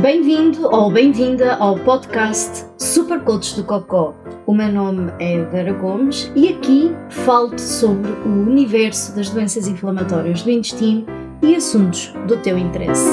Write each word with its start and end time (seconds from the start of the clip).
Bem-vindo 0.00 0.66
ou 0.66 0.90
bem-vinda 0.90 1.56
ao 1.56 1.78
podcast 1.84 2.64
Super 2.78 3.22
Coach 3.22 3.54
do 3.54 3.62
Cocó. 3.62 4.14
O 4.46 4.54
meu 4.54 4.72
nome 4.72 5.12
é 5.20 5.44
Vera 5.44 5.74
Gomes 5.74 6.32
e 6.34 6.48
aqui 6.48 6.88
falo-te 7.10 7.60
sobre 7.60 8.10
o 8.10 8.48
universo 8.48 9.14
das 9.14 9.28
doenças 9.28 9.68
inflamatórias 9.68 10.42
do 10.42 10.50
intestino 10.50 11.04
e 11.42 11.54
assuntos 11.54 12.14
do 12.26 12.40
teu 12.40 12.56
interesse. 12.56 13.10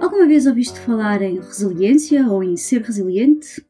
Alguma 0.00 0.28
vez 0.28 0.46
ouviste 0.46 0.78
falar 0.78 1.20
em 1.20 1.40
resiliência 1.40 2.24
ou 2.28 2.44
em 2.44 2.56
ser 2.56 2.82
resiliente? 2.82 3.66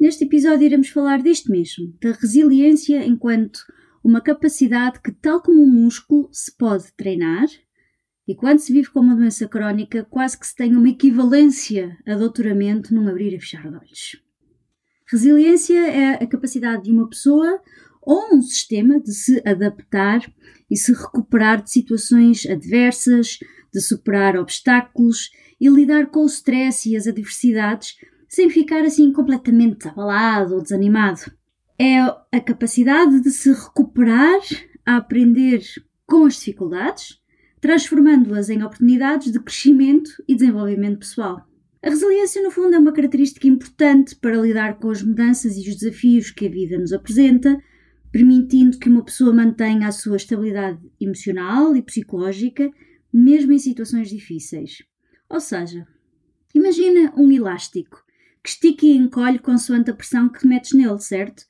Neste 0.00 0.24
episódio 0.24 0.64
iremos 0.64 0.88
falar 0.88 1.22
disto 1.22 1.52
mesmo, 1.52 1.92
da 2.00 2.12
resiliência 2.12 3.04
enquanto 3.04 3.60
uma 4.02 4.22
capacidade 4.22 5.00
que, 5.02 5.12
tal 5.12 5.42
como 5.42 5.62
um 5.62 5.70
músculo, 5.70 6.30
se 6.32 6.56
pode 6.56 6.90
treinar 6.96 7.46
e 8.26 8.34
quando 8.34 8.58
se 8.58 8.72
vive 8.72 8.90
com 8.90 9.00
uma 9.00 9.16
doença 9.16 9.48
crónica, 9.48 10.06
quase 10.08 10.38
que 10.38 10.46
se 10.46 10.54
tem 10.54 10.76
uma 10.76 10.88
equivalência 10.88 11.96
a 12.06 12.14
doutoramento 12.14 12.94
num 12.94 13.08
abrir 13.08 13.34
e 13.34 13.40
fechar 13.40 13.68
de 13.68 13.76
olhos. 13.76 14.22
Resiliência 15.06 15.78
é 15.78 16.14
a 16.22 16.26
capacidade 16.26 16.84
de 16.84 16.90
uma 16.90 17.08
pessoa 17.08 17.60
ou 18.00 18.34
um 18.34 18.42
sistema 18.42 19.00
de 19.00 19.12
se 19.12 19.42
adaptar 19.46 20.20
e 20.70 20.76
se 20.76 20.92
recuperar 20.92 21.62
de 21.62 21.70
situações 21.70 22.46
adversas, 22.46 23.38
de 23.72 23.80
superar 23.80 24.36
obstáculos 24.36 25.30
e 25.60 25.68
lidar 25.68 26.06
com 26.06 26.20
o 26.20 26.26
stress 26.26 26.88
e 26.88 26.96
as 26.96 27.06
adversidades 27.06 27.96
sem 28.28 28.48
ficar 28.48 28.82
assim 28.82 29.12
completamente 29.12 29.86
abalado 29.86 30.54
ou 30.54 30.62
desanimado. 30.62 31.20
É 31.78 32.00
a 32.00 32.40
capacidade 32.40 33.20
de 33.20 33.30
se 33.30 33.52
recuperar 33.52 34.40
a 34.86 34.96
aprender 34.96 35.62
com 36.06 36.24
as 36.24 36.36
dificuldades, 36.36 37.21
transformando-as 37.62 38.50
em 38.50 38.60
oportunidades 38.64 39.30
de 39.30 39.38
crescimento 39.38 40.10
e 40.26 40.34
desenvolvimento 40.34 40.98
pessoal. 40.98 41.46
A 41.80 41.90
resiliência, 41.90 42.42
no 42.42 42.50
fundo, 42.50 42.74
é 42.74 42.78
uma 42.78 42.92
característica 42.92 43.46
importante 43.46 44.16
para 44.16 44.36
lidar 44.36 44.80
com 44.80 44.90
as 44.90 45.00
mudanças 45.00 45.56
e 45.56 45.70
os 45.70 45.76
desafios 45.76 46.32
que 46.32 46.46
a 46.46 46.50
vida 46.50 46.76
nos 46.76 46.92
apresenta, 46.92 47.56
permitindo 48.10 48.78
que 48.78 48.88
uma 48.88 49.04
pessoa 49.04 49.32
mantenha 49.32 49.86
a 49.86 49.92
sua 49.92 50.16
estabilidade 50.16 50.80
emocional 51.00 51.76
e 51.76 51.82
psicológica, 51.82 52.68
mesmo 53.12 53.52
em 53.52 53.58
situações 53.60 54.10
difíceis. 54.10 54.82
Ou 55.30 55.38
seja, 55.38 55.86
imagina 56.52 57.14
um 57.16 57.30
elástico 57.30 58.04
que 58.42 58.50
estica 58.50 58.86
e 58.86 58.96
encolhe 58.96 59.38
consoante 59.38 59.88
a 59.88 59.94
pressão 59.94 60.28
que 60.28 60.48
metes 60.48 60.72
nele, 60.72 60.98
certo? 60.98 61.44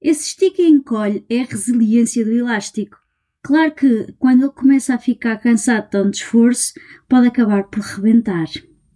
Esse 0.00 0.26
estica 0.26 0.60
e 0.60 0.66
encolhe 0.66 1.24
é 1.30 1.40
a 1.42 1.44
resiliência 1.44 2.24
do 2.24 2.32
elástico. 2.32 3.01
Claro 3.42 3.74
que 3.74 4.14
quando 4.18 4.44
ele 4.44 4.52
começa 4.52 4.94
a 4.94 4.98
ficar 4.98 5.36
cansado 5.38 5.84
de 5.84 5.90
tanto 5.90 6.14
esforço, 6.14 6.74
pode 7.08 7.26
acabar 7.26 7.64
por 7.64 7.80
rebentar. 7.80 8.48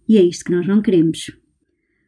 E 0.07 0.17
é 0.17 0.21
isto 0.21 0.45
que 0.45 0.51
nós 0.51 0.65
não 0.65 0.81
queremos. 0.81 1.31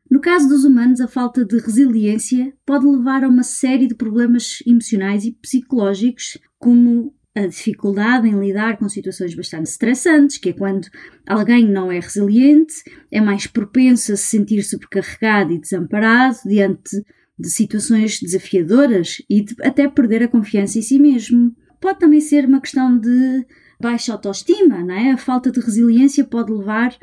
No 0.09 0.20
caso 0.20 0.48
dos 0.48 0.64
humanos, 0.64 1.02
a 1.02 1.08
falta 1.08 1.45
de 1.45 1.60
resiliência 1.60 2.54
pode 2.66 2.86
levar 2.86 3.23
a 3.23 3.28
uma 3.28 3.44
série 3.44 3.88
de 3.88 3.94
problemas 3.94 4.64
emocionais 4.66 5.26
e 5.26 5.32
psicológicos, 5.32 6.38
como 6.58 7.14
a 7.36 7.45
dificuldade 7.45 8.28
em 8.28 8.40
lidar 8.40 8.78
com 8.78 8.90
situações 8.90 9.36
bastante 9.36 9.67
estressantes, 9.67 10.38
que 10.38 10.50
é 10.50 10.54
quando 10.54 10.88
alguém 11.28 11.67
não 11.67 11.92
é 11.92 12.00
resiliente, 12.00 12.73
é 13.12 13.22
mais 13.22 13.45
propenso 13.45 14.14
a 14.14 14.16
se 14.16 14.23
sentir 14.23 14.64
sobrecarregado 14.64 15.54
e 15.54 15.60
desamparado 15.60 16.38
diante 16.45 17.04
de 17.38 17.50
situações 17.50 18.20
desafiadoras 18.20 19.22
e 19.30 19.44
de 19.44 19.56
até 19.62 19.88
perder 19.88 20.23
a 20.23 20.28
confiança 20.28 20.80
em 20.80 20.82
si 20.82 21.00
mesmo. 21.00 21.56
Pode 21.80 21.99
também 21.99 22.22
ser 22.22 22.45
uma 22.45 22.61
questão 22.61 22.97
de 22.97 23.45
baixa 23.80 24.13
autoestima, 24.13 24.83
não 24.83 24.94
é? 24.94 25.11
A 25.11 25.17
falta 25.17 25.52
de 25.52 25.59
resiliência 25.59 26.25
pode 26.25 26.52
levar 26.52 26.95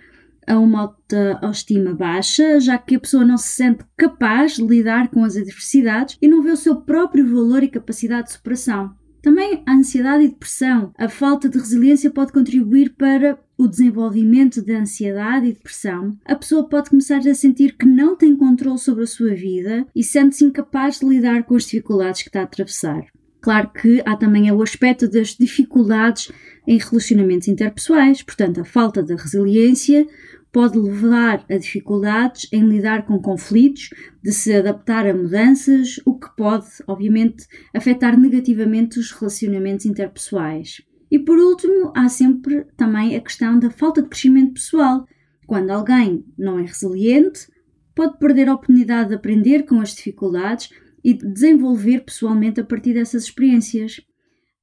a 0.47 0.59
uma 0.59 0.83
autoestima 0.83 1.93
baixa, 1.93 2.61
já 2.61 2.79
que 2.79 2.95
a 2.95 3.01
pessoa 3.01 3.25
não 3.25 3.37
se 3.37 3.49
sente 3.49 3.85
capaz 3.97 4.57
de 4.57 4.65
lidar 4.65 5.09
com 5.09 5.25
as 5.25 5.37
adversidades 5.37 6.17
e 6.23 6.29
não 6.29 6.43
vê 6.43 6.51
o 6.51 6.57
seu 6.57 6.77
próprio 6.77 7.27
valor 7.27 7.63
e 7.63 7.69
capacidade 7.69 8.29
de 8.29 8.35
superação. 8.35 8.95
Também 9.21 9.61
a 9.67 9.73
ansiedade 9.73 10.25
e 10.25 10.29
depressão. 10.29 10.93
A 10.97 11.09
falta 11.09 11.49
de 11.49 11.59
resiliência 11.59 12.13
pode 12.13 12.33
contribuir 12.33 12.95
para 12.95 13.37
o 13.59 13.67
desenvolvimento 13.67 14.65
da 14.65 14.75
ansiedade 14.75 15.47
e 15.47 15.53
depressão. 15.53 16.17
A 16.25 16.37
pessoa 16.37 16.69
pode 16.69 16.91
começar 16.91 17.19
a 17.19 17.35
sentir 17.35 17.77
que 17.77 17.87
não 17.87 18.15
tem 18.15 18.37
controle 18.37 18.79
sobre 18.79 19.03
a 19.03 19.07
sua 19.07 19.35
vida 19.35 19.85
e 19.97 20.05
sente-se 20.05 20.45
incapaz 20.45 21.01
de 21.01 21.07
lidar 21.07 21.43
com 21.43 21.57
as 21.57 21.65
dificuldades 21.65 22.23
que 22.23 22.29
está 22.29 22.41
a 22.41 22.45
atravessar. 22.45 23.05
Claro 23.47 23.71
que 23.71 24.03
há 24.05 24.17
também 24.17 24.51
o 24.51 24.61
aspecto 24.61 25.09
das 25.09 25.37
dificuldades 25.37 26.33
em 26.67 26.79
relacionamentos 26.79 27.47
interpessoais, 27.47 28.21
portanto, 28.21 28.61
a 28.61 28.65
falta 28.65 29.05
de 29.05 29.15
resiliência 29.15 30.05
pode 30.51 30.77
levar 30.77 31.47
a 31.49 31.57
dificuldades 31.57 32.49
em 32.53 32.69
lidar 32.69 33.07
com 33.07 33.23
conflitos, 33.23 33.91
de 34.21 34.33
se 34.33 34.53
adaptar 34.53 35.07
a 35.07 35.15
mudanças, 35.15 36.01
o 36.05 36.19
que 36.19 36.27
pode, 36.37 36.67
obviamente, 36.89 37.47
afetar 37.73 38.19
negativamente 38.19 38.99
os 38.99 39.13
relacionamentos 39.13 39.87
interpessoais. 39.87 40.83
E 41.09 41.17
por 41.17 41.39
último, 41.39 41.93
há 41.95 42.09
sempre 42.09 42.67
também 42.77 43.15
a 43.15 43.21
questão 43.21 43.61
da 43.61 43.71
falta 43.71 44.03
de 44.03 44.09
crescimento 44.09 44.55
pessoal. 44.55 45.07
Quando 45.47 45.71
alguém 45.71 46.25
não 46.37 46.59
é 46.59 46.63
resiliente, 46.63 47.47
pode 47.95 48.19
perder 48.19 48.49
a 48.49 48.55
oportunidade 48.55 49.11
de 49.11 49.15
aprender 49.15 49.63
com 49.67 49.81
as 49.81 49.95
dificuldades 49.95 50.69
e 51.07 51.15
de 51.15 51.25
desenvolver 51.25 52.01
pessoalmente 52.01 52.61
a 52.61 52.65
partir 52.65 52.93
dessas 52.93 53.23
experiências. 53.23 54.01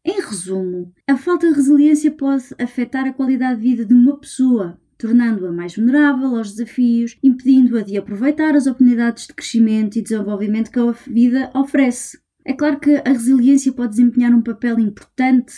Em 0.03 0.19
resumo, 0.19 0.93
a 1.07 1.15
falta 1.15 1.47
de 1.47 1.55
resiliência 1.55 2.11
pode 2.11 2.43
afetar 2.59 3.07
a 3.07 3.13
qualidade 3.13 3.61
de 3.61 3.69
vida 3.69 3.85
de 3.85 3.93
uma 3.93 4.19
pessoa, 4.19 4.77
tornando-a 4.97 5.53
mais 5.53 5.73
vulnerável 5.73 6.35
aos 6.35 6.51
desafios, 6.51 7.17
impedindo-a 7.23 7.81
de 7.81 7.97
aproveitar 7.97 8.57
as 8.57 8.67
oportunidades 8.67 9.27
de 9.27 9.33
crescimento 9.33 9.97
e 9.97 10.01
desenvolvimento 10.01 10.69
que 10.69 10.79
a 10.79 10.91
vida 11.07 11.49
oferece. 11.55 12.19
É 12.45 12.51
claro 12.51 12.77
que 12.77 12.93
a 12.93 13.09
resiliência 13.09 13.71
pode 13.71 13.91
desempenhar 13.91 14.33
um 14.33 14.41
papel 14.41 14.77
importante 14.79 15.53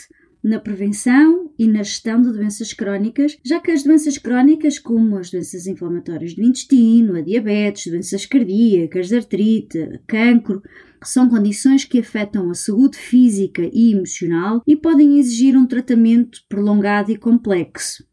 na 0.46 0.60
prevenção 0.60 1.50
e 1.58 1.66
na 1.66 1.82
gestão 1.82 2.22
de 2.22 2.32
doenças 2.32 2.72
crónicas, 2.72 3.36
já 3.44 3.60
que 3.60 3.70
as 3.70 3.82
doenças 3.82 4.16
crónicas, 4.16 4.78
como 4.78 5.16
as 5.16 5.30
doenças 5.30 5.66
inflamatórias 5.66 6.34
do 6.34 6.42
intestino, 6.42 7.16
a 7.16 7.20
diabetes, 7.20 7.90
doenças 7.90 8.24
cardíacas, 8.24 9.12
artrite, 9.12 10.00
cancro, 10.06 10.62
são 11.02 11.28
condições 11.28 11.84
que 11.84 11.98
afetam 11.98 12.50
a 12.50 12.54
saúde 12.54 12.96
física 12.96 13.68
e 13.72 13.92
emocional 13.92 14.62
e 14.66 14.76
podem 14.76 15.18
exigir 15.18 15.56
um 15.56 15.66
tratamento 15.66 16.40
prolongado 16.48 17.12
e 17.12 17.16
complexo 17.16 18.04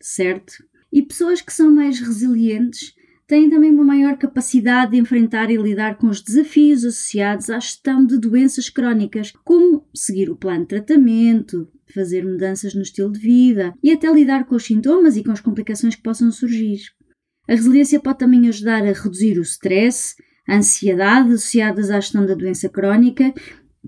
certo? 0.00 0.64
E 0.92 1.02
pessoas 1.02 1.40
que 1.40 1.52
são 1.52 1.70
mais 1.70 2.00
resilientes 2.00 2.94
têm 3.26 3.50
também 3.50 3.70
uma 3.70 3.84
maior 3.84 4.16
capacidade 4.16 4.92
de 4.92 4.98
enfrentar 4.98 5.50
e 5.50 5.56
lidar 5.56 5.98
com 5.98 6.06
os 6.08 6.22
desafios 6.22 6.84
associados 6.84 7.50
à 7.50 7.60
gestão 7.60 8.04
de 8.06 8.18
doenças 8.18 8.70
crónicas, 8.70 9.32
como 9.44 9.77
seguir 10.00 10.30
o 10.30 10.36
plano 10.36 10.60
de 10.60 10.68
tratamento, 10.68 11.68
fazer 11.92 12.24
mudanças 12.24 12.74
no 12.74 12.82
estilo 12.82 13.12
de 13.12 13.18
vida 13.18 13.74
e 13.82 13.92
até 13.92 14.10
lidar 14.12 14.46
com 14.46 14.54
os 14.54 14.64
sintomas 14.64 15.16
e 15.16 15.24
com 15.24 15.32
as 15.32 15.40
complicações 15.40 15.94
que 15.94 16.02
possam 16.02 16.30
surgir. 16.30 16.80
A 17.48 17.52
resiliência 17.52 18.00
pode 18.00 18.18
também 18.18 18.48
ajudar 18.48 18.82
a 18.82 18.92
reduzir 18.92 19.38
o 19.38 19.42
stress, 19.42 20.14
a 20.46 20.56
ansiedade 20.56 21.32
associadas 21.32 21.90
à 21.90 21.98
gestão 21.98 22.26
da 22.26 22.34
doença 22.34 22.68
crónica, 22.68 23.32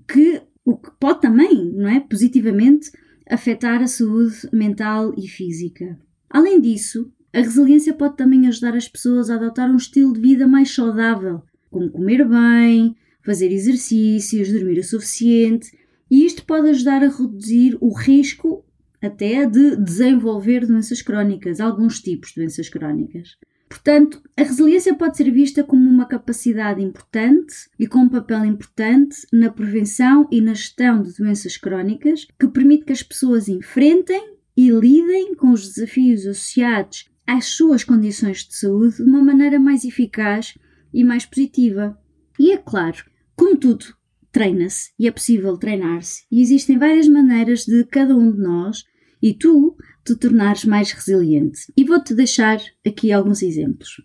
que 0.08 0.42
o 0.64 0.76
que 0.76 0.90
pode 0.98 1.20
também, 1.20 1.72
não 1.72 1.88
é, 1.88 2.00
positivamente 2.00 2.90
afetar 3.28 3.82
a 3.82 3.86
saúde 3.86 4.48
mental 4.52 5.14
e 5.16 5.28
física. 5.28 5.98
Além 6.28 6.60
disso, 6.60 7.12
a 7.32 7.38
resiliência 7.38 7.94
pode 7.94 8.16
também 8.16 8.46
ajudar 8.46 8.74
as 8.74 8.88
pessoas 8.88 9.30
a 9.30 9.36
adotar 9.36 9.70
um 9.70 9.76
estilo 9.76 10.12
de 10.12 10.20
vida 10.20 10.46
mais 10.46 10.74
saudável, 10.74 11.42
como 11.70 11.90
comer 11.90 12.26
bem, 12.26 12.96
fazer 13.24 13.52
exercícios, 13.52 14.52
dormir 14.52 14.78
o 14.78 14.84
suficiente, 14.84 15.70
e 16.10 16.24
isto 16.24 16.44
pode 16.44 16.68
ajudar 16.68 17.02
a 17.02 17.08
reduzir 17.08 17.78
o 17.80 17.92
risco 17.92 18.64
até 19.00 19.46
de 19.46 19.76
desenvolver 19.76 20.66
doenças 20.66 21.00
crónicas, 21.00 21.60
alguns 21.60 22.00
tipos 22.00 22.30
de 22.30 22.36
doenças 22.36 22.68
crónicas. 22.68 23.36
Portanto, 23.68 24.20
a 24.36 24.42
resiliência 24.42 24.94
pode 24.96 25.16
ser 25.16 25.30
vista 25.30 25.62
como 25.62 25.88
uma 25.88 26.04
capacidade 26.04 26.82
importante 26.82 27.54
e 27.78 27.86
com 27.86 28.00
um 28.00 28.08
papel 28.08 28.44
importante 28.44 29.16
na 29.32 29.48
prevenção 29.48 30.28
e 30.30 30.40
na 30.40 30.54
gestão 30.54 31.00
de 31.00 31.16
doenças 31.16 31.56
crónicas, 31.56 32.26
que 32.38 32.48
permite 32.48 32.84
que 32.84 32.92
as 32.92 33.02
pessoas 33.02 33.48
enfrentem 33.48 34.34
e 34.56 34.70
lidem 34.70 35.36
com 35.36 35.52
os 35.52 35.72
desafios 35.72 36.26
associados 36.26 37.08
às 37.24 37.44
suas 37.44 37.84
condições 37.84 38.38
de 38.38 38.56
saúde 38.56 38.96
de 38.96 39.02
uma 39.04 39.22
maneira 39.22 39.60
mais 39.60 39.84
eficaz 39.84 40.58
e 40.92 41.04
mais 41.04 41.24
positiva. 41.24 41.96
E 42.40 42.50
é 42.50 42.56
claro, 42.56 43.04
como 43.36 43.56
tudo, 43.56 43.94
treina-se 44.32 44.90
e 44.98 45.06
é 45.06 45.10
possível 45.10 45.56
treinar-se, 45.56 46.24
e 46.30 46.40
existem 46.40 46.78
várias 46.78 47.08
maneiras 47.08 47.64
de 47.64 47.84
cada 47.84 48.16
um 48.16 48.30
de 48.30 48.38
nós 48.38 48.84
e 49.22 49.34
tu 49.34 49.76
te 50.04 50.16
tornares 50.16 50.64
mais 50.64 50.92
resiliente. 50.92 51.72
E 51.76 51.84
vou-te 51.84 52.14
deixar 52.14 52.58
aqui 52.86 53.12
alguns 53.12 53.42
exemplos. 53.42 54.02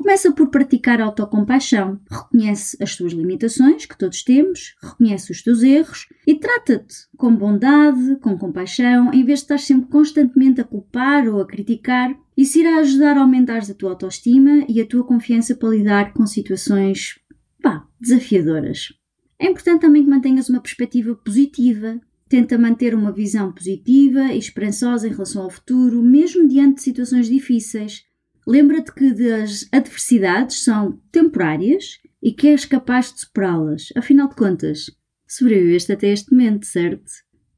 Começa 0.00 0.32
por 0.32 0.48
praticar 0.48 1.00
autocompaixão. 1.00 2.00
Reconhece 2.10 2.76
as 2.80 2.96
tuas 2.96 3.12
limitações, 3.12 3.84
que 3.84 3.98
todos 3.98 4.22
temos, 4.22 4.74
reconhece 4.82 5.30
os 5.30 5.42
teus 5.42 5.62
erros 5.62 6.06
e 6.26 6.36
trata-te 6.36 6.94
com 7.18 7.34
bondade, 7.36 8.16
com 8.22 8.38
compaixão, 8.38 9.12
em 9.12 9.24
vez 9.24 9.40
de 9.40 9.44
estar 9.44 9.58
sempre 9.58 9.90
constantemente 9.90 10.60
a 10.60 10.64
culpar 10.64 11.26
ou 11.28 11.40
a 11.40 11.46
criticar. 11.46 12.16
Isso 12.34 12.58
irá 12.58 12.78
ajudar 12.78 13.18
a 13.18 13.20
aumentar 13.20 13.58
a 13.58 13.74
tua 13.74 13.90
autoestima 13.90 14.64
e 14.68 14.80
a 14.80 14.86
tua 14.86 15.04
confiança 15.04 15.54
para 15.54 15.68
lidar 15.68 16.14
com 16.14 16.26
situações, 16.26 17.20
pá, 17.62 17.86
desafiadoras. 18.00 18.99
É 19.40 19.46
importante 19.46 19.80
também 19.80 20.04
que 20.04 20.10
mantenhas 20.10 20.50
uma 20.50 20.60
perspectiva 20.60 21.14
positiva. 21.14 21.98
Tenta 22.28 22.58
manter 22.58 22.94
uma 22.94 23.10
visão 23.10 23.50
positiva 23.50 24.34
e 24.34 24.38
esperançosa 24.38 25.08
em 25.08 25.12
relação 25.12 25.44
ao 25.44 25.50
futuro, 25.50 26.02
mesmo 26.02 26.46
diante 26.46 26.76
de 26.76 26.82
situações 26.82 27.26
difíceis. 27.26 28.04
Lembra-te 28.46 28.92
que 28.92 29.32
as 29.32 29.66
adversidades 29.72 30.62
são 30.62 31.00
temporárias 31.10 31.98
e 32.22 32.32
que 32.32 32.48
és 32.48 32.66
capaz 32.66 33.14
de 33.14 33.20
superá-las. 33.20 33.88
Afinal 33.96 34.28
de 34.28 34.36
contas, 34.36 34.90
sobreviveste 35.26 35.90
até 35.90 36.12
este 36.12 36.32
momento, 36.32 36.66
certo? 36.66 37.10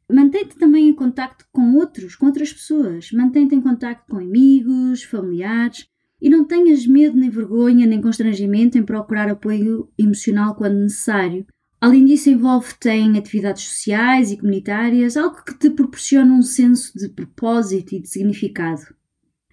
Mantém-te 0.08 0.56
também 0.56 0.88
em 0.88 0.94
contacto 0.94 1.44
com 1.50 1.74
outros, 1.74 2.14
com 2.14 2.26
outras 2.26 2.52
pessoas. 2.52 3.10
Mantém-te 3.10 3.56
em 3.56 3.60
contacto 3.60 4.04
com 4.08 4.18
amigos, 4.18 5.02
familiares 5.02 5.86
e 6.20 6.30
não 6.30 6.44
tenhas 6.44 6.86
medo, 6.86 7.16
nem 7.16 7.28
vergonha, 7.28 7.86
nem 7.86 8.00
constrangimento 8.00 8.78
em 8.78 8.84
procurar 8.84 9.28
apoio 9.28 9.90
emocional 9.98 10.54
quando 10.54 10.78
necessário. 10.78 11.44
Além 11.82 12.04
disso, 12.04 12.30
envolve-te 12.30 12.90
em 12.90 13.18
atividades 13.18 13.64
sociais 13.64 14.30
e 14.30 14.36
comunitárias, 14.36 15.16
algo 15.16 15.42
que 15.44 15.52
te 15.52 15.68
proporciona 15.68 16.32
um 16.32 16.40
senso 16.40 16.96
de 16.96 17.08
propósito 17.08 17.96
e 17.96 18.00
de 18.00 18.08
significado. 18.08 18.82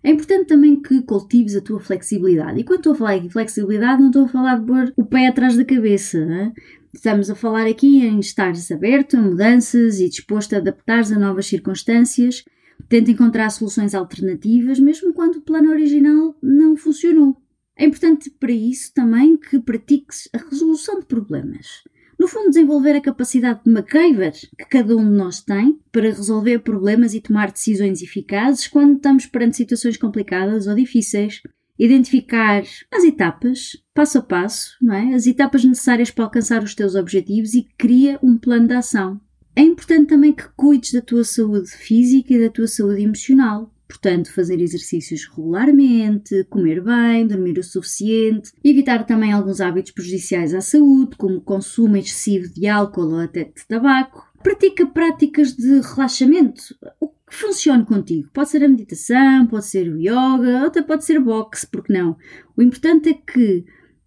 É 0.04 0.12
importante 0.12 0.46
também 0.46 0.80
que 0.80 1.02
cultives 1.02 1.56
a 1.56 1.62
tua 1.62 1.80
flexibilidade. 1.80 2.60
E 2.60 2.64
quando 2.64 2.82
estou 2.82 2.94
a 2.94 2.96
falar 2.96 3.18
de 3.18 3.32
flexibilidade, 3.32 4.00
não 4.00 4.10
estou 4.10 4.26
a 4.26 4.28
falar 4.28 4.60
de 4.60 4.66
pôr 4.68 4.94
o 4.96 5.04
pé 5.06 5.26
atrás 5.26 5.58
da 5.58 5.66
cabeça. 5.66 6.24
Né? 6.24 6.54
Estamos 6.94 7.32
a 7.32 7.36
falar 7.36 7.66
aqui 7.66 8.06
em 8.06 8.20
estares 8.20 8.72
aberto 8.72 9.18
a 9.18 9.22
mudanças 9.22 10.00
e 10.00 10.08
disposto 10.08 10.54
a 10.54 10.60
adaptar-te 10.60 11.16
a 11.16 11.18
novas 11.18 11.48
circunstâncias. 11.48 12.46
Tenta 12.88 13.10
encontrar 13.10 13.50
soluções 13.50 13.96
alternativas, 13.96 14.80
mesmo 14.80 15.16
quando 15.16 15.38
o 15.38 15.42
plano 15.42 15.72
original 15.72 16.38
não 16.44 16.78
funcionou. 16.78 17.36
É 17.76 17.86
importante 17.86 18.30
para 18.30 18.52
isso 18.52 18.94
também 18.94 19.36
que 19.36 19.60
pratiques 19.60 20.30
a 20.32 20.38
resolução 20.38 21.00
de 21.00 21.08
problemas. 21.08 21.82
No 22.20 22.28
fundo, 22.28 22.50
desenvolver 22.50 22.98
a 22.98 23.02
capacidade 23.02 23.62
de 23.64 23.72
MacGyver 23.72 24.34
que 24.34 24.66
cada 24.70 24.94
um 24.98 25.10
de 25.10 25.16
nós 25.16 25.42
tem 25.42 25.80
para 25.90 26.10
resolver 26.10 26.60
problemas 26.60 27.14
e 27.14 27.22
tomar 27.22 27.50
decisões 27.50 28.02
eficazes 28.02 28.68
quando 28.68 28.98
estamos 28.98 29.26
perante 29.26 29.56
situações 29.56 29.96
complicadas 29.96 30.68
ou 30.68 30.76
difíceis. 30.76 31.42
Identificar 31.80 32.62
as 32.92 33.06
etapas, 33.06 33.82
passo 33.94 34.18
a 34.18 34.22
passo, 34.22 34.76
não 34.82 34.94
é? 34.94 35.14
As 35.14 35.26
etapas 35.28 35.64
necessárias 35.64 36.12
para 36.12 36.26
alcançar 36.26 36.62
os 36.62 36.76
teus 36.76 36.94
objetivos 36.94 37.54
e 37.54 37.66
cria 37.78 38.20
um 38.22 38.38
plano 38.38 38.68
de 38.68 38.74
ação. 38.74 39.22
É 39.56 39.62
importante 39.62 40.10
também 40.10 40.34
que 40.34 40.44
cuides 40.58 40.92
da 40.92 41.02
tua 41.02 41.24
saúde 41.24 41.70
física 41.70 42.34
e 42.34 42.40
da 42.40 42.50
tua 42.50 42.68
saúde 42.68 43.02
emocional. 43.02 43.74
Portanto, 43.90 44.32
fazer 44.32 44.62
exercícios 44.62 45.26
regularmente, 45.26 46.44
comer 46.48 46.80
bem, 46.80 47.26
dormir 47.26 47.58
o 47.58 47.64
suficiente, 47.64 48.52
evitar 48.64 49.04
também 49.04 49.34
alguns 49.34 49.60
hábitos 49.60 49.92
prejudiciais 49.92 50.54
à 50.54 50.62
saúde, 50.62 51.18
como 51.18 51.42
consumo 51.42 51.98
excessivo 51.98 52.48
de 52.54 52.68
álcool 52.68 53.14
ou 53.14 53.20
até 53.20 53.46
de 53.46 53.68
tabaco. 53.68 54.32
Pratica 54.44 54.86
práticas 54.86 55.56
de 55.56 55.82
relaxamento, 55.82 56.62
o 57.00 57.08
que 57.08 57.36
funcione 57.36 57.84
contigo. 57.84 58.30
Pode 58.32 58.50
ser 58.50 58.64
a 58.64 58.70
meditação, 58.70 59.48
pode 59.48 59.66
ser 59.66 59.92
o 59.92 59.98
yoga, 59.98 60.68
até 60.68 60.84
pode 60.84 61.04
ser 61.04 61.20
boxe, 61.20 61.66
porque 61.66 61.92
não? 61.92 62.16
O 62.56 62.62
importante 62.62 63.10
é 63.10 63.14
que 63.14 63.66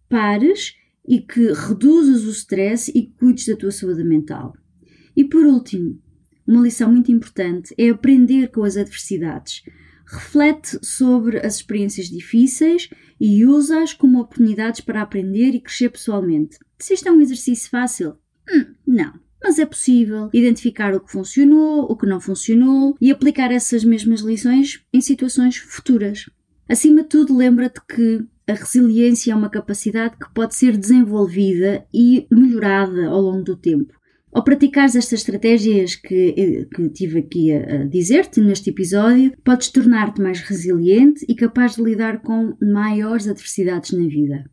pares 0.09 0.77
e 1.07 1.21
que 1.21 1.53
reduzas 1.53 2.23
o 2.23 2.31
stress 2.31 2.91
e 2.95 3.09
cuides 3.19 3.47
da 3.47 3.57
tua 3.57 3.73
saúde 3.73 4.05
mental. 4.05 4.55
E 5.17 5.25
por 5.25 5.45
último, 5.45 6.01
uma 6.47 6.63
lição 6.63 6.91
muito 6.91 7.13
importante 7.13 7.75
é 7.79 7.91
aprender 7.91 8.49
com 8.49 8.65
as 8.65 8.77
adversidades. 8.77 9.63
Reflete 10.07 10.79
sobre 10.83 11.39
as 11.39 11.57
experiências 11.57 12.09
difíceis 12.09 12.91
e 13.21 13.47
usa-as 13.47 13.95
como 13.95 14.21
oportunidades 14.21 14.81
para 14.81 15.01
aprender 15.01 15.55
e 15.55 15.61
crescer 15.61 15.89
pessoalmente. 15.89 16.59
Se 16.79 16.95
isto 16.95 17.09
é 17.09 17.13
um 17.13 17.21
exercício 17.21 17.71
fácil? 17.71 18.17
Hum, 18.53 18.75
não. 18.87 19.15
Mas 19.43 19.59
é 19.59 19.67
possível 19.67 20.31
identificar 20.33 20.95
o 20.95 21.01
que 21.01 21.11
funcionou, 21.11 21.83
o 21.91 21.97
que 21.97 22.07
não 22.07 22.21
funcionou 22.21 22.97
e 23.01 23.11
aplicar 23.11 23.51
essas 23.51 23.85
mesmas 23.85 24.21
lições 24.21 24.85
em 24.93 25.01
situações 25.01 25.57
futuras. 25.57 26.31
Acima 26.69 27.03
de 27.03 27.09
tudo, 27.09 27.37
lembra-te 27.37 27.81
que 27.87 28.25
a 28.47 28.55
resiliência 28.55 29.33
é 29.33 29.35
uma 29.35 29.51
capacidade 29.51 30.17
que 30.17 30.33
pode 30.33 30.55
ser 30.55 30.77
desenvolvida 30.77 31.87
e 31.93 32.27
melhorada 32.31 33.09
ao 33.09 33.21
longo 33.21 33.43
do 33.43 33.57
tempo. 33.57 33.93
Ao 34.33 34.43
praticares 34.43 34.97
estas 34.97 35.21
estratégias 35.21 35.95
que, 35.95 36.35
eh, 36.37 36.65
que 36.75 36.89
tive 36.89 37.19
aqui 37.19 37.53
a, 37.53 37.83
a 37.83 37.85
dizer-te 37.85 38.41
neste 38.41 38.71
episódio, 38.71 39.37
podes 39.45 39.69
tornar-te 39.69 40.23
mais 40.23 40.41
resiliente 40.41 41.23
e 41.29 41.35
capaz 41.35 41.77
de 41.77 41.83
lidar 41.83 42.23
com 42.23 42.57
maiores 42.63 43.29
adversidades 43.29 43.93
na 43.93 44.07
vida. 44.07 44.51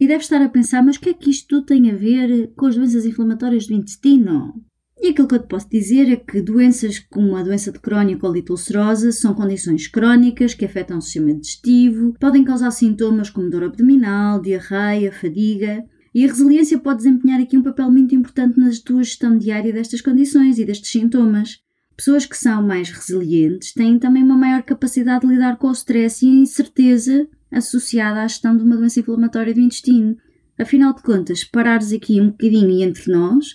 E 0.00 0.06
deves 0.06 0.24
estar 0.24 0.40
a 0.40 0.48
pensar, 0.48 0.82
mas 0.82 0.96
o 0.96 1.00
que 1.00 1.10
é 1.10 1.14
que 1.14 1.28
isto 1.28 1.46
tudo 1.46 1.66
tem 1.66 1.90
a 1.90 1.94
ver 1.94 2.52
com 2.56 2.66
as 2.66 2.74
doenças 2.74 3.04
inflamatórias 3.04 3.66
do 3.66 3.74
intestino? 3.74 4.54
E 4.98 5.08
aquilo 5.08 5.28
que 5.28 5.34
eu 5.34 5.42
te 5.42 5.48
posso 5.48 5.68
dizer 5.68 6.10
é 6.10 6.16
que 6.16 6.40
doenças 6.40 6.98
como 6.98 7.36
a 7.36 7.42
doença 7.42 7.70
de 7.70 7.80
Crohn 7.80 8.16
ou 8.22 8.34
ulcerosa 8.50 9.12
são 9.12 9.34
condições 9.34 9.88
crónicas 9.88 10.54
que 10.54 10.64
afetam 10.64 10.98
o 10.98 11.02
sistema 11.02 11.34
digestivo, 11.34 12.14
podem 12.18 12.44
causar 12.44 12.70
sintomas 12.70 13.28
como 13.28 13.50
dor 13.50 13.64
abdominal, 13.64 14.40
diarreia, 14.40 15.12
fadiga, 15.12 15.84
e 16.14 16.24
a 16.24 16.28
resiliência 16.28 16.78
pode 16.78 16.98
desempenhar 16.98 17.40
aqui 17.40 17.56
um 17.56 17.62
papel 17.62 17.90
muito 17.90 18.14
importante 18.14 18.58
na 18.58 18.70
tua 18.84 19.02
gestão 19.02 19.36
diária 19.38 19.72
destas 19.72 20.00
condições 20.00 20.58
e 20.58 20.64
destes 20.64 20.90
sintomas. 20.90 21.60
Pessoas 21.96 22.26
que 22.26 22.36
são 22.36 22.62
mais 22.62 22.90
resilientes 22.90 23.72
têm 23.72 23.98
também 23.98 24.22
uma 24.22 24.36
maior 24.36 24.62
capacidade 24.62 25.26
de 25.26 25.32
lidar 25.32 25.56
com 25.56 25.68
o 25.68 25.72
stress 25.72 26.24
e 26.24 26.28
a 26.28 26.42
incerteza 26.42 27.28
associada 27.50 28.22
à 28.22 28.26
gestão 28.26 28.56
de 28.56 28.62
uma 28.62 28.76
doença 28.76 29.00
inflamatória 29.00 29.54
do 29.54 29.60
intestino. 29.60 30.16
Afinal 30.58 30.94
de 30.94 31.02
contas, 31.02 31.44
parares 31.44 31.92
aqui 31.92 32.20
um 32.20 32.30
bocadinho 32.30 32.82
entre 32.82 33.12
nós, 33.12 33.54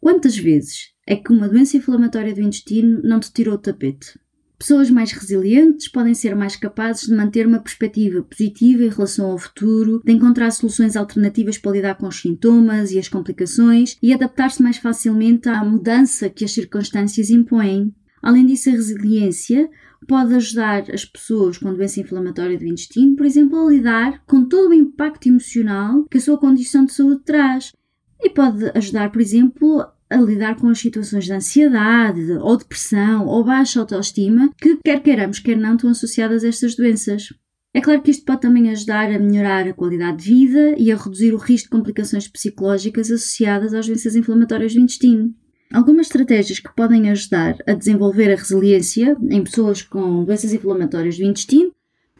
quantas 0.00 0.36
vezes 0.36 0.92
é 1.06 1.16
que 1.16 1.32
uma 1.32 1.48
doença 1.48 1.76
inflamatória 1.76 2.34
do 2.34 2.40
intestino 2.40 3.00
não 3.02 3.20
te 3.20 3.32
tirou 3.32 3.54
o 3.54 3.58
tapete? 3.58 4.18
Pessoas 4.66 4.88
mais 4.88 5.12
resilientes 5.12 5.88
podem 5.88 6.14
ser 6.14 6.34
mais 6.34 6.56
capazes 6.56 7.06
de 7.06 7.14
manter 7.14 7.46
uma 7.46 7.58
perspectiva 7.58 8.22
positiva 8.22 8.82
em 8.82 8.88
relação 8.88 9.30
ao 9.30 9.36
futuro, 9.36 10.00
de 10.02 10.10
encontrar 10.10 10.50
soluções 10.52 10.96
alternativas 10.96 11.58
para 11.58 11.72
lidar 11.72 11.96
com 11.96 12.08
os 12.08 12.18
sintomas 12.18 12.90
e 12.90 12.98
as 12.98 13.06
complicações 13.06 13.98
e 14.02 14.10
adaptar-se 14.10 14.62
mais 14.62 14.78
facilmente 14.78 15.50
à 15.50 15.62
mudança 15.62 16.30
que 16.30 16.46
as 16.46 16.52
circunstâncias 16.52 17.28
impõem. 17.28 17.94
Além 18.22 18.46
disso, 18.46 18.70
a 18.70 18.72
resiliência 18.72 19.68
pode 20.08 20.32
ajudar 20.32 20.90
as 20.90 21.04
pessoas 21.04 21.58
com 21.58 21.74
doença 21.74 22.00
inflamatória 22.00 22.58
do 22.58 22.64
intestino, 22.64 23.16
por 23.16 23.26
exemplo, 23.26 23.66
a 23.66 23.70
lidar 23.70 24.24
com 24.24 24.46
todo 24.46 24.70
o 24.70 24.74
impacto 24.74 25.26
emocional 25.26 26.06
que 26.10 26.16
a 26.16 26.20
sua 26.22 26.38
condição 26.38 26.86
de 26.86 26.94
saúde 26.94 27.20
traz. 27.22 27.70
E 28.18 28.30
pode 28.30 28.64
ajudar, 28.74 29.12
por 29.12 29.20
exemplo, 29.20 29.84
a 30.14 30.20
lidar 30.20 30.54
com 30.56 30.68
as 30.68 30.78
situações 30.78 31.24
de 31.24 31.32
ansiedade, 31.32 32.32
ou 32.40 32.56
depressão, 32.56 33.26
ou 33.26 33.42
baixa 33.42 33.80
autoestima, 33.80 34.50
que 34.56 34.76
quer 34.84 35.02
queiramos, 35.02 35.40
quer 35.40 35.56
não, 35.56 35.74
estão 35.74 35.90
associadas 35.90 36.44
a 36.44 36.48
estas 36.48 36.76
doenças. 36.76 37.28
É 37.74 37.80
claro 37.80 38.00
que 38.00 38.12
isto 38.12 38.24
pode 38.24 38.40
também 38.40 38.70
ajudar 38.70 39.10
a 39.10 39.18
melhorar 39.18 39.66
a 39.66 39.72
qualidade 39.72 40.22
de 40.22 40.30
vida 40.30 40.74
e 40.78 40.92
a 40.92 40.96
reduzir 40.96 41.34
o 41.34 41.38
risco 41.38 41.66
de 41.66 41.76
complicações 41.76 42.28
psicológicas 42.28 43.10
associadas 43.10 43.74
às 43.74 43.86
doenças 43.86 44.14
inflamatórias 44.14 44.72
do 44.74 44.80
intestino. 44.80 45.34
Algumas 45.72 46.06
estratégias 46.06 46.60
que 46.60 46.72
podem 46.72 47.10
ajudar 47.10 47.56
a 47.66 47.72
desenvolver 47.72 48.32
a 48.32 48.36
resiliência 48.36 49.16
em 49.28 49.42
pessoas 49.42 49.82
com 49.82 50.24
doenças 50.24 50.52
inflamatórias 50.52 51.18
do 51.18 51.24
intestino, 51.24 51.72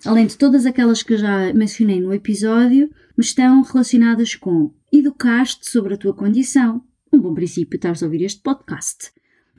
além 0.04 0.26
de 0.26 0.36
todas 0.36 0.66
aquelas 0.66 1.04
que 1.04 1.16
já 1.16 1.54
mencionei 1.54 2.00
no 2.00 2.12
episódio, 2.12 2.90
estão 3.16 3.62
relacionadas 3.62 4.34
com 4.34 4.72
educar-te 4.92 5.70
sobre 5.70 5.94
a 5.94 5.96
tua 5.96 6.12
condição, 6.12 6.82
um 7.14 7.20
bom 7.20 7.32
princípio 7.32 7.76
estares 7.76 8.02
a 8.02 8.06
ouvir 8.06 8.22
este 8.22 8.42
podcast. 8.42 9.12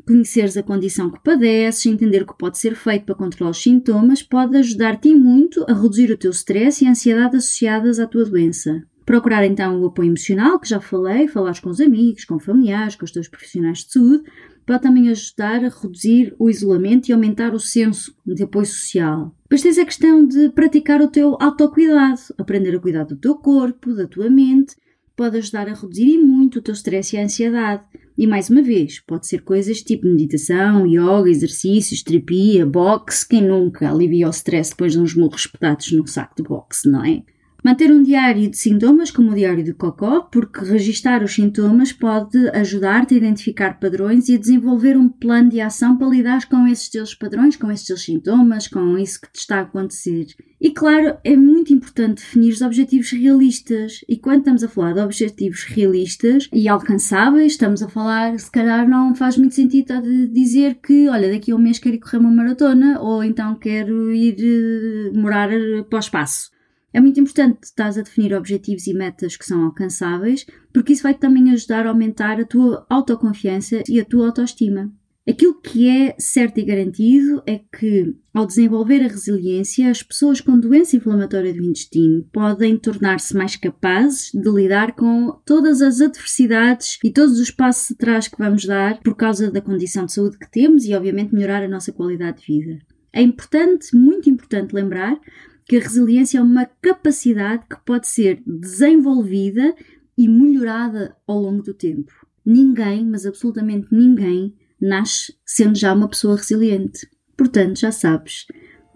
Conheceres 0.06 0.58
a 0.58 0.64
condição 0.64 1.10
que 1.10 1.24
padeces, 1.24 1.86
entender 1.86 2.24
o 2.24 2.28
que 2.28 2.38
pode 2.38 2.58
ser 2.58 2.76
feito 2.76 3.06
para 3.06 3.16
controlar 3.16 3.52
os 3.52 3.62
sintomas, 3.62 4.22
pode 4.22 4.58
ajudar-te 4.58 5.16
muito 5.16 5.66
a 5.70 5.74
reduzir 5.74 6.12
o 6.12 6.18
teu 6.18 6.32
stress 6.32 6.84
e 6.84 6.88
a 6.88 6.92
ansiedade 6.92 7.38
associadas 7.38 8.00
à 8.00 8.06
tua 8.06 8.26
doença. 8.26 8.84
Procurar 9.06 9.46
então 9.46 9.82
o 9.82 9.86
apoio 9.86 10.10
emocional, 10.10 10.60
que 10.60 10.68
já 10.68 10.82
falei, 10.82 11.28
falar 11.28 11.60
com 11.62 11.70
os 11.70 11.80
amigos, 11.80 12.26
com 12.26 12.40
familiares, 12.40 12.96
com 12.96 13.06
os 13.06 13.12
teus 13.12 13.28
profissionais 13.28 13.80
de 13.80 13.94
saúde, 13.94 14.24
pode 14.66 14.82
também 14.82 15.10
ajudar 15.10 15.64
a 15.64 15.70
reduzir 15.70 16.36
o 16.38 16.50
isolamento 16.50 17.08
e 17.08 17.14
aumentar 17.14 17.54
o 17.54 17.60
senso 17.60 18.16
de 18.26 18.44
apoio 18.44 18.66
social. 18.66 19.34
Depois 19.44 19.62
tens 19.62 19.78
a 19.78 19.86
questão 19.86 20.28
de 20.28 20.50
praticar 20.50 21.02
o 21.02 21.08
teu 21.08 21.38
autocuidado, 21.40 22.20
aprender 22.38 22.76
a 22.76 22.80
cuidar 22.80 23.06
do 23.06 23.16
teu 23.16 23.36
corpo, 23.36 23.94
da 23.94 24.08
tua 24.08 24.30
mente 24.30 24.76
pode 25.16 25.38
ajudar 25.38 25.68
a 25.68 25.74
reduzir 25.74 26.18
muito 26.18 26.60
o 26.60 26.62
teu 26.62 26.74
stress 26.74 27.16
e 27.16 27.20
a 27.20 27.24
ansiedade. 27.24 27.84
E 28.18 28.26
mais 28.26 28.50
uma 28.50 28.62
vez, 28.62 29.00
pode 29.00 29.28
ser 29.28 29.44
coisas 29.44 29.82
tipo 29.82 30.08
meditação, 30.08 30.86
yoga, 30.88 31.30
exercícios, 31.30 32.02
terapia, 32.02 32.66
boxe. 32.66 33.28
Quem 33.28 33.42
nunca 33.42 33.90
alivia 33.90 34.28
o 34.28 34.32
stress 34.32 34.72
depois 34.72 34.94
de 34.94 35.00
uns 35.00 35.16
murros 35.16 35.42
espetados 35.42 35.92
num 35.92 36.08
saco 36.08 36.36
de 36.36 36.44
boxe, 36.44 36.90
não 36.90 37.04
é? 37.04 37.24
Manter 37.66 37.92
um 37.92 38.04
diário 38.04 38.48
de 38.48 38.56
sintomas, 38.56 39.10
como 39.10 39.32
o 39.32 39.34
diário 39.34 39.66
do 39.66 39.74
cocó, 39.74 40.22
porque 40.22 40.64
registar 40.64 41.24
os 41.24 41.34
sintomas 41.34 41.92
pode 41.92 42.38
ajudar-te 42.50 43.16
a 43.16 43.18
identificar 43.18 43.80
padrões 43.80 44.30
e 44.30 44.36
a 44.36 44.38
desenvolver 44.38 44.96
um 44.96 45.10
plano 45.10 45.50
de 45.50 45.60
ação 45.60 45.98
para 45.98 46.08
lidar 46.08 46.48
com 46.48 46.68
esses 46.68 46.90
teus 46.90 47.16
padrões, 47.16 47.56
com 47.56 47.72
esses 47.72 47.88
teus 47.88 48.04
sintomas, 48.04 48.68
com 48.68 48.96
isso 49.00 49.20
que 49.20 49.32
te 49.32 49.40
está 49.40 49.58
a 49.58 49.62
acontecer. 49.62 50.28
E 50.62 50.70
claro, 50.70 51.18
é 51.24 51.36
muito 51.36 51.74
importante 51.74 52.22
definir 52.22 52.54
os 52.54 52.62
objetivos 52.62 53.10
realistas. 53.10 54.02
E 54.08 54.16
quando 54.16 54.42
estamos 54.42 54.64
a 54.64 54.70
falar 54.70 54.94
de 54.94 55.00
objetivos 55.00 55.64
realistas 55.64 56.48
e 56.54 56.70
alcançáveis, 56.70 57.54
estamos 57.54 57.82
a 57.82 57.90
falar, 57.90 58.38
se 58.38 58.52
calhar 58.52 58.88
não 58.88 59.16
faz 59.16 59.40
muito 59.40 59.56
sentido 59.56 60.04
dizer 60.32 60.76
que, 60.76 61.10
olha, 61.10 61.32
daqui 61.32 61.50
a 61.50 61.56
um 61.56 61.60
mês 61.60 61.80
quero 61.80 61.96
ir 61.96 62.00
correr 62.00 62.18
uma 62.18 62.30
maratona 62.30 63.02
ou 63.02 63.24
então 63.24 63.56
quero 63.56 64.14
ir 64.14 64.36
eh, 64.38 65.18
morar 65.18 65.50
para 65.90 65.98
o 65.98 66.00
espaço. 66.00 66.54
É 66.96 67.02
muito 67.02 67.20
importante 67.20 67.58
estás 67.62 67.98
a 67.98 68.04
definir 68.04 68.34
objetivos 68.34 68.88
e 68.88 68.94
metas 68.94 69.36
que 69.36 69.44
são 69.44 69.66
alcançáveis, 69.66 70.46
porque 70.72 70.94
isso 70.94 71.04
vai 71.04 71.14
também 71.14 71.52
ajudar 71.52 71.86
a 71.86 71.90
aumentar 71.90 72.40
a 72.40 72.46
tua 72.46 72.86
autoconfiança 72.90 73.84
e 73.90 74.00
a 74.00 74.06
tua 74.06 74.28
autoestima. 74.28 74.90
Aquilo 75.28 75.60
que 75.60 75.90
é 75.90 76.16
certo 76.18 76.58
e 76.58 76.64
garantido 76.64 77.44
é 77.46 77.60
que, 77.60 78.16
ao 78.34 78.48
desenvolver 78.48 79.04
a 79.04 79.10
resiliência, 79.10 79.92
as 79.92 80.02
pessoas 80.02 80.40
com 80.40 80.58
doença 80.58 80.96
inflamatória 80.96 81.54
do 81.54 81.66
intestino 81.66 82.24
podem 82.32 82.78
tornar-se 82.78 83.36
mais 83.36 83.58
capazes 83.58 84.32
de 84.34 84.50
lidar 84.50 84.96
com 84.96 85.38
todas 85.46 85.82
as 85.82 86.00
adversidades 86.00 86.98
e 87.04 87.12
todos 87.12 87.42
os 87.42 87.52
passos 87.52 87.92
atrás 87.92 88.30
que 88.30 88.38
vamos 88.38 88.66
dar 88.66 89.02
por 89.02 89.18
causa 89.18 89.52
da 89.52 89.60
condição 89.60 90.06
de 90.06 90.14
saúde 90.14 90.40
que 90.40 90.50
temos 90.50 90.86
e, 90.86 90.96
obviamente, 90.96 91.36
melhorar 91.36 91.62
a 91.62 91.68
nossa 91.68 91.92
qualidade 91.92 92.40
de 92.40 92.54
vida. 92.54 92.80
É 93.12 93.22
importante, 93.22 93.94
muito 93.94 94.30
importante 94.30 94.74
lembrar 94.74 95.20
que 95.66 95.78
a 95.78 95.80
resiliência 95.80 96.38
é 96.38 96.42
uma 96.42 96.66
capacidade 96.66 97.66
que 97.70 97.78
pode 97.84 98.08
ser 98.08 98.42
desenvolvida 98.46 99.76
e 100.18 100.28
melhorada 100.28 101.16
ao 101.28 101.40
longo 101.40 101.64
do 101.64 101.74
tempo. 101.74 102.14
Ninguém, 102.46 103.06
mas 103.06 103.26
absolutamente 103.26 103.88
ninguém, 103.92 104.56
nasce 104.80 105.36
sendo 105.46 105.78
já 105.78 105.94
uma 105.94 106.08
pessoa 106.08 106.36
resiliente. 106.36 107.10
Portanto, 107.36 107.80
já 107.80 107.92
sabes, 107.92 108.46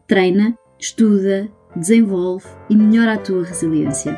treina, 0.08 0.58
estuda, 0.80 1.52
desenvolve 1.76 2.46
e 2.70 2.76
melhora 2.76 3.14
a 3.14 3.18
tua 3.18 3.44
resiliência. 3.44 4.18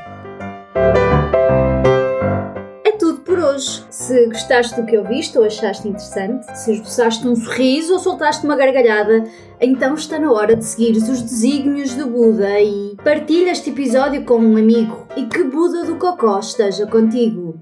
É 2.86 2.92
tudo 2.92 3.22
por 3.22 3.40
hoje. 3.40 3.84
Se 4.12 4.26
gostaste 4.26 4.76
do 4.76 4.86
que 4.86 4.98
ouviste 4.98 5.38
ou 5.38 5.46
achaste 5.46 5.88
interessante, 5.88 6.46
se 6.58 6.74
esboçaste 6.74 7.26
um 7.26 7.34
sorriso 7.34 7.94
ou 7.94 8.00
soltaste 8.00 8.44
uma 8.44 8.58
gargalhada, 8.58 9.24
então 9.62 9.94
está 9.94 10.20
na 10.20 10.30
hora 10.30 10.54
de 10.54 10.66
seguir 10.66 10.98
os 10.98 11.22
desígnios 11.22 11.96
do 11.96 12.08
Buda 12.08 12.60
e 12.60 12.98
partilha 13.06 13.52
este 13.52 13.70
episódio 13.70 14.26
com 14.26 14.38
um 14.38 14.58
amigo 14.58 15.08
e 15.16 15.28
que 15.28 15.46
Buda 15.46 15.86
do 15.86 15.96
Cocó 15.96 16.40
esteja 16.40 16.86
contigo. 16.86 17.58